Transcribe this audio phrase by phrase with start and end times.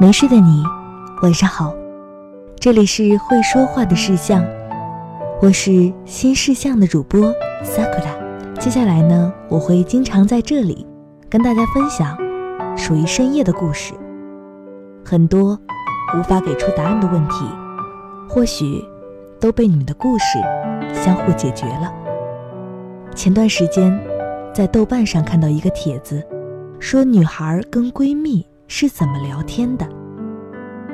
[0.00, 0.64] 没事的你，
[1.22, 1.72] 晚上好。
[2.58, 4.44] 这里是会说话的事项，
[5.40, 7.32] 我是新事项的主播
[7.62, 8.58] Sakura。
[8.58, 10.84] 接下来呢，我会经常在这里
[11.30, 12.18] 跟大家分享
[12.76, 13.94] 属于深夜的故事，
[15.04, 15.56] 很多
[16.18, 17.46] 无法给出答案的问题，
[18.28, 18.84] 或许
[19.38, 20.24] 都被你们的故事
[20.92, 21.94] 相互解决了。
[23.14, 23.96] 前段时间
[24.52, 26.20] 在豆瓣上看到一个帖子，
[26.80, 28.44] 说女孩跟闺蜜。
[28.66, 29.86] 是怎么聊天的？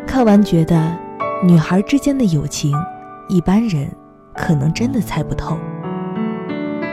[0.06, 0.96] 看完觉得，
[1.44, 2.74] 女孩之间的友情，
[3.28, 3.88] 一般人
[4.34, 5.56] 可能真的猜不透。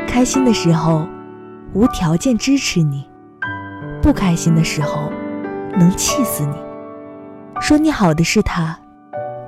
[0.08, 1.05] 开心的时候，
[1.73, 3.04] 无条件支持你；
[4.02, 5.12] 不开心的时候，
[5.77, 6.55] 能气死你。
[7.59, 8.77] 说你好的是他，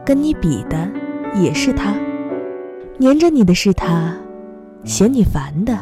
[0.05, 0.89] 跟你比的
[1.35, 1.93] 也是他，
[2.97, 4.13] 黏着你的是他，
[4.83, 5.77] 嫌你烦的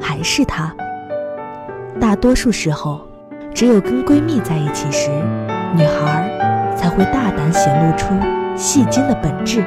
[0.00, 0.74] 还是他。
[2.00, 3.07] 大多数时候。
[3.58, 5.10] 只有跟闺蜜在一起时，
[5.74, 8.14] 女孩才会大胆显露出
[8.56, 9.62] 戏精的本质，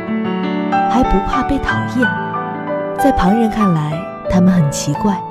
[0.90, 2.10] 还不怕被讨厌。
[2.98, 5.22] 在旁人看来，她们很奇怪，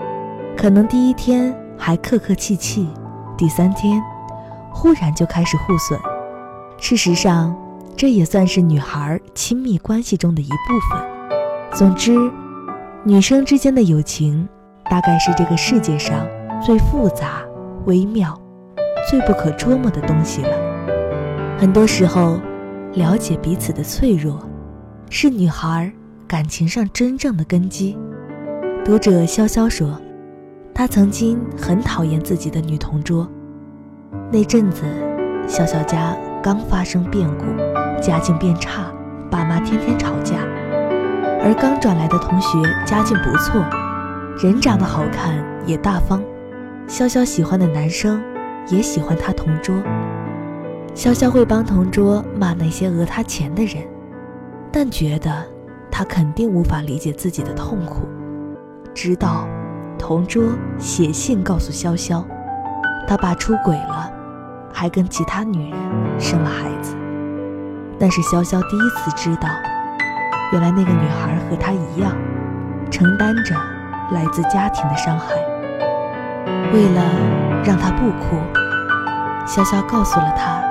[0.59, 2.91] 可能第一天还客客气气，
[3.35, 3.99] 第三天
[4.71, 5.99] 忽然就开始互损。
[6.77, 7.57] 事实上，
[7.97, 11.01] 这也算是女孩亲密关系中的一部分。
[11.73, 12.15] 总之，
[13.05, 14.47] 女生之间的友情，
[14.91, 16.15] 大概是这个世界上
[16.63, 17.41] 最复杂、
[17.87, 18.39] 微妙。
[19.09, 20.51] 最不可捉摸的东西了。
[21.59, 22.41] 很多时候，
[22.95, 24.41] 了解彼此的脆弱，
[25.09, 25.93] 是女孩
[26.27, 27.99] 感情上真正的根基。
[28.85, 30.01] 读者潇潇说，
[30.75, 33.29] 她曾经很讨厌自己的女同桌。
[34.33, 34.83] 那阵子，
[35.47, 37.45] 潇潇家刚发生变故，
[38.01, 38.93] 家境变差，
[39.31, 40.37] 爸妈天天吵架。
[41.43, 43.65] 而刚转来的同学家境不错，
[44.43, 45.35] 人长得好看，
[45.67, 46.23] 也大方。
[46.89, 48.21] 潇潇喜欢的男生。
[48.71, 49.75] 也喜欢他同桌，
[50.95, 53.83] 潇潇会帮同桌骂那些讹他钱的人，
[54.71, 55.45] 但觉得
[55.91, 58.09] 他肯定无法理解自己的痛苦。
[58.95, 59.47] 直到
[59.99, 60.45] 同桌
[60.79, 62.25] 写信告诉潇潇，
[63.09, 64.09] 他爸出轨了，
[64.73, 66.95] 还跟其他女人生了孩子。
[67.99, 69.49] 那是潇潇第一次知道，
[70.53, 72.17] 原来那个女孩和他一样，
[72.89, 73.55] 承担着
[74.13, 75.35] 来自家庭的伤害。
[76.73, 77.03] 为了
[77.65, 78.37] 让他不哭，
[79.51, 80.63] 潇潇告诉了他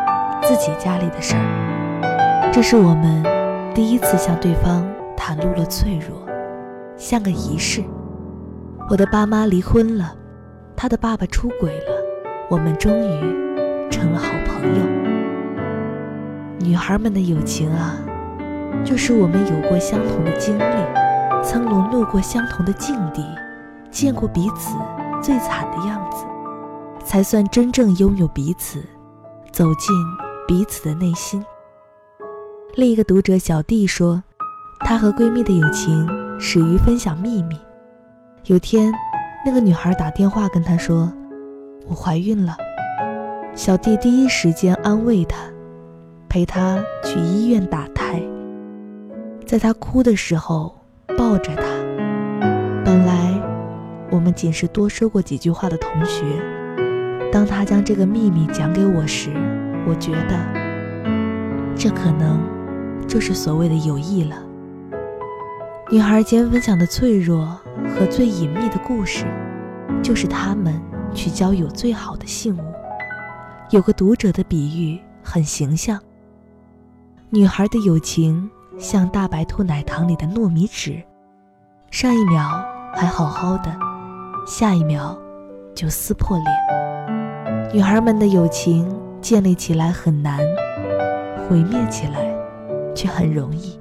[0.42, 2.50] 自己家里的事儿。
[2.50, 3.22] 这是我们
[3.76, 6.26] 第一次向对方袒露了脆弱，
[6.96, 7.84] 像个仪式。
[8.90, 10.16] 我的爸妈离婚了，
[10.78, 11.92] 他的爸爸出轨了，
[12.50, 14.82] 我们终于成了好朋友。
[16.60, 17.98] 女孩们的友情啊，
[18.86, 23.26] 就是我们有过相同的经历，曾沦落过相同的境地，
[23.92, 24.78] 见过彼此。
[25.22, 26.24] 最惨的样子，
[27.10, 28.86] 才算真正拥有彼此，
[29.52, 29.96] 走进
[30.48, 31.44] 彼此的内心。
[32.76, 34.22] 另一个读者小弟说，
[34.82, 36.08] 她和闺蜜的友情
[36.40, 37.58] 始于分享秘密。
[38.46, 38.94] 有天，
[39.44, 41.12] 那个女孩打电话跟她说
[41.90, 42.56] ：“我怀孕了。”
[43.58, 45.38] 小弟第一时间安慰她，
[46.30, 48.22] 陪她去医院打胎。
[49.48, 50.80] 在她哭的时候，
[51.18, 51.64] 抱着她。
[52.86, 53.18] 本来。
[54.12, 56.24] 我们仅是多说过几句话的同学，
[57.32, 59.32] 当他将这个秘密讲给我时，
[59.88, 60.38] 我觉得
[61.76, 62.40] 这可能
[63.08, 64.36] 就是所谓的友谊了。
[65.92, 67.60] 女孩间分享的脆弱
[67.96, 69.26] 和最隐秘的故事，
[70.04, 70.82] 就是他们
[71.14, 72.62] 去交友最好的信物。
[73.70, 76.00] 有个读者的比喻很形象：
[77.30, 81.02] 女孩的友情像大白兔奶糖里的糯米纸，
[81.92, 82.64] 上一秒
[82.96, 83.76] 还好好的。
[84.48, 85.16] 下一秒，
[85.76, 86.89] 就撕破脸。
[87.72, 88.88] 女孩们的友情
[89.22, 90.40] 建立起来很难，
[91.48, 92.36] 毁灭起来
[92.96, 93.80] 却很容易。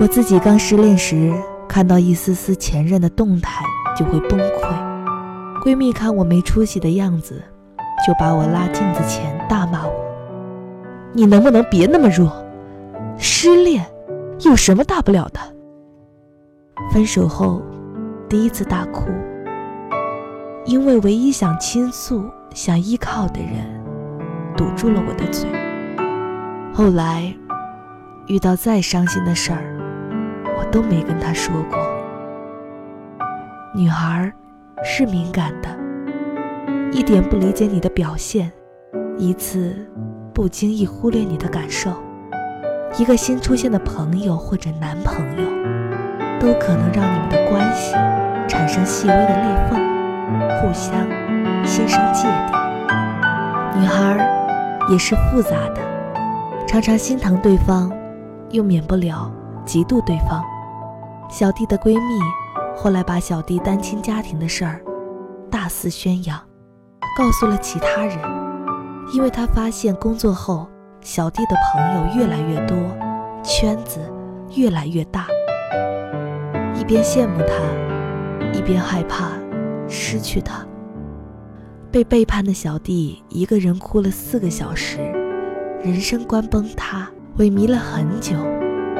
[0.00, 1.34] 我自己刚失恋时，
[1.66, 3.64] 看到一丝丝前任的动态
[3.96, 5.64] 就会崩溃。
[5.64, 7.42] 闺蜜看我没出息的样子，
[8.06, 9.92] 就把我拉镜子前大骂我
[11.12, 12.30] ：“你能不能别那么弱？
[13.18, 13.84] 失恋
[14.42, 15.40] 有什么大不了的？
[16.92, 17.60] 分手后。”
[18.30, 19.08] 第一次大哭，
[20.66, 23.82] 因为唯一想倾诉、想依靠的人
[24.56, 25.48] 堵住了我的嘴。
[26.72, 27.34] 后来
[28.26, 29.62] 遇到再伤心的事儿，
[30.58, 31.78] 我都没跟他说过。
[33.74, 34.32] 女孩
[34.84, 35.68] 是敏感的，
[36.92, 38.52] 一点不理解你的表现，
[39.16, 39.74] 一次
[40.34, 41.90] 不经意忽略你的感受，
[42.98, 45.48] 一个新出现的朋友或者男朋友，
[46.38, 47.94] 都可能让你们的关系。
[48.48, 49.80] 产生细微的裂缝，
[50.58, 50.92] 互相
[51.64, 53.78] 心生芥蒂。
[53.78, 54.16] 女孩
[54.90, 55.80] 也是复杂的，
[56.66, 57.90] 常常心疼对方，
[58.50, 59.30] 又免不了
[59.64, 60.42] 嫉妒对方。
[61.28, 62.20] 小弟的闺蜜
[62.76, 64.80] 后来把小弟单亲家庭的事儿
[65.50, 66.36] 大肆宣扬，
[67.16, 68.18] 告诉了其他人，
[69.14, 70.66] 因为她发现工作后
[71.00, 72.76] 小弟的朋友越来越多，
[73.44, 74.00] 圈子
[74.56, 75.26] 越来越大，
[76.74, 77.54] 一边羡慕他，
[78.52, 79.26] 一边害怕
[79.90, 80.64] 失去他。
[81.90, 84.98] 被背叛的小弟一个人哭了四个小时，
[85.82, 88.36] 人生观崩塌，萎靡了很久，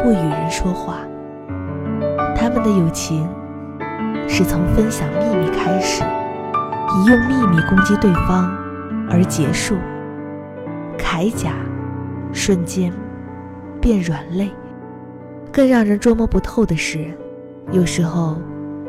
[0.03, 0.99] 不与人说话。
[2.35, 3.29] 他们的友情
[4.29, 8.51] 是从分享秘密开始，以用秘密攻击对方
[9.09, 9.77] 而结束。
[10.99, 11.55] 铠甲
[12.33, 12.93] 瞬间
[13.81, 14.51] 变软肋。
[15.53, 17.13] 更让人捉摸不透的是，
[17.73, 18.37] 有时候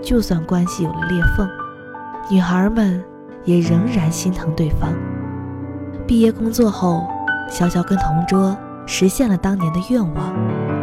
[0.02, 1.50] 就算关系有了裂缝，
[2.30, 3.04] 女孩们。
[3.44, 4.94] 也仍然心疼对方。
[6.06, 7.08] 毕业工作后，
[7.50, 10.32] 小小跟同桌实现了当年的愿望，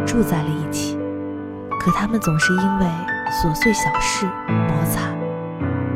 [0.05, 0.99] 住在了一起。
[1.79, 2.85] 可他们总是因为
[3.31, 5.07] 琐碎小事摩擦，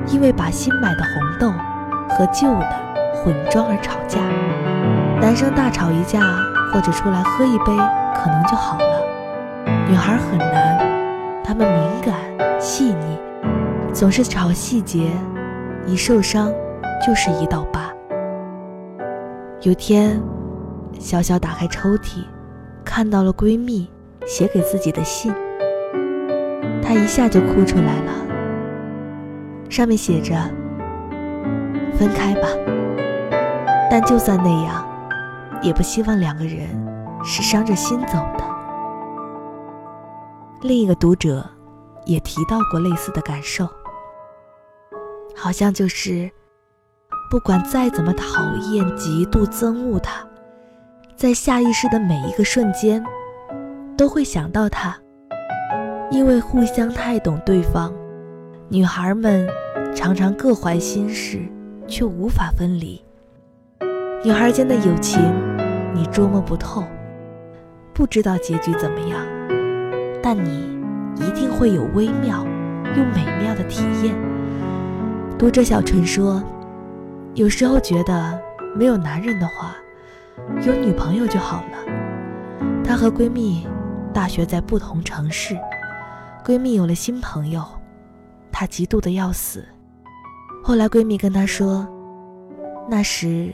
[0.08, 1.52] 因为把新买的红豆
[2.16, 2.80] 和旧的
[3.14, 4.22] 混装而吵架。
[5.20, 6.22] 男生大吵一架
[6.72, 7.76] 或者出来喝一杯，
[8.16, 9.04] 可能就好了。
[9.90, 10.78] 女孩很难，
[11.44, 12.16] 她们敏感
[12.58, 13.18] 细腻，
[13.92, 15.12] 总是吵细节。
[15.86, 16.52] 一受伤，
[17.06, 17.92] 就是一道疤。
[19.62, 20.22] 有天，
[21.00, 22.24] 小小打开抽屉，
[22.86, 23.90] 看到了闺蜜
[24.26, 25.34] 写给自己的信，
[26.82, 28.12] 她一下就哭出来了。
[29.70, 30.36] 上面写着
[31.98, 32.48] ：“分开吧，
[33.90, 34.88] 但就算那样，
[35.62, 36.68] 也不希望两个人
[37.24, 38.44] 是伤着心走的。”
[40.62, 41.46] 另一个读者
[42.06, 43.68] 也提到过类似的感受。
[45.36, 46.30] 好像就是，
[47.30, 50.26] 不管再怎么讨厌、嫉妒、憎恶他，
[51.16, 53.04] 在下意识的每一个瞬间，
[53.98, 54.98] 都会想到他。
[56.12, 57.92] 因为互相太懂对方，
[58.70, 59.48] 女孩们
[59.96, 61.40] 常常各怀心事，
[61.88, 63.04] 却无法分离。
[64.24, 65.20] 女孩间的友情，
[65.94, 66.84] 你捉摸不透，
[67.94, 69.20] 不知道结局怎么样，
[70.22, 70.80] 但你
[71.16, 72.46] 一定会有微妙
[72.96, 74.33] 又美妙的体验。
[75.44, 76.42] 读者小陈说
[77.36, 78.42] ：“有时候觉得
[78.78, 79.76] 没有男人的话，
[80.66, 82.82] 有女朋友就好了。
[82.82, 83.68] 她和闺蜜
[84.14, 85.60] 大学在不同城市，
[86.46, 87.62] 闺蜜有了新朋友，
[88.54, 89.66] 她嫉妒的要死。
[90.64, 91.86] 后来闺蜜跟她说，
[92.90, 93.52] 那时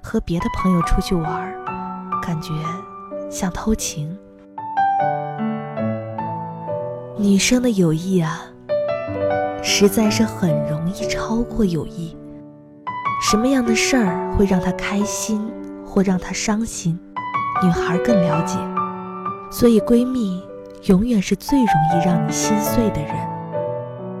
[0.00, 1.52] 和别的朋友出去玩，
[2.22, 2.52] 感觉
[3.28, 4.16] 像偷情。
[7.18, 8.42] 女生的友谊啊。”
[9.62, 12.16] 实在是很容易超过友谊。
[13.22, 15.40] 什么样的事儿会让她开心，
[15.86, 16.98] 或让她伤心，
[17.62, 18.58] 女孩更了解。
[19.50, 20.42] 所以闺蜜
[20.86, 23.14] 永远是最容易让你心碎的人，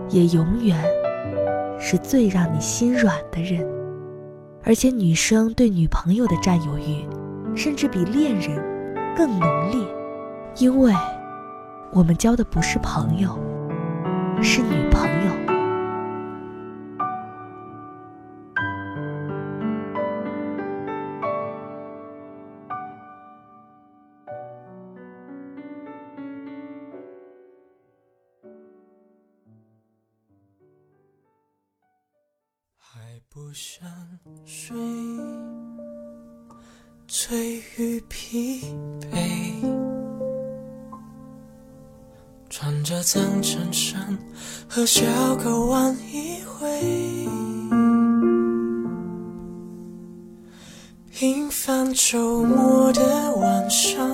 [0.08, 0.78] 也永远
[1.80, 3.66] 是最让你心软的人。
[4.64, 7.04] 而且女生对女朋友的占有欲，
[7.56, 8.56] 甚至比恋人
[9.16, 9.80] 更浓烈，
[10.58, 10.94] 因为
[11.90, 13.36] 我们交的不是朋友。
[14.44, 15.32] 是女朋友。
[32.76, 33.88] 还不想
[34.44, 34.76] 睡，
[37.06, 39.41] 醉于疲惫。
[42.62, 44.16] 穿着脏衬衫
[44.68, 45.02] 和小
[45.42, 47.28] 狗玩一回，
[51.10, 54.08] 平凡周末的晚上，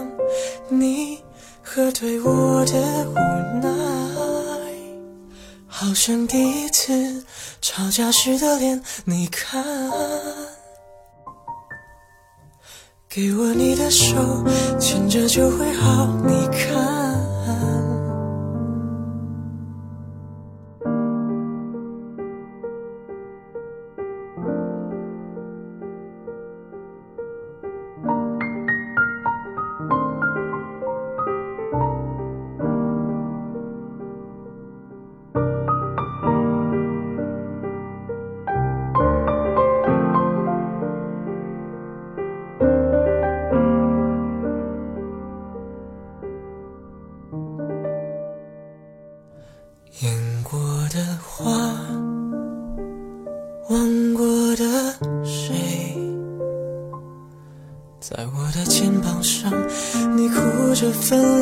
[0.71, 1.19] 你
[1.63, 3.15] 和对我的无
[3.61, 3.69] 奈，
[5.67, 7.23] 好像第一次
[7.61, 9.63] 吵架时的脸，你看，
[13.11, 14.17] 给我你的手，
[14.81, 17.08] 牵着就会好，你看。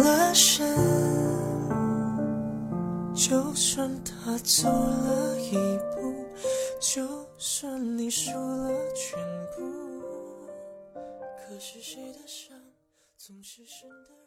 [0.06, 0.66] 了身。
[3.14, 5.54] 就算他走了一
[5.94, 6.24] 步，
[6.80, 7.06] 就
[7.38, 9.18] 算你输了全
[9.56, 9.62] 部，
[10.94, 12.56] 可是谁的伤
[13.16, 14.25] 总是深的。